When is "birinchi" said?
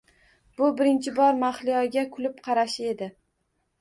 0.79-1.13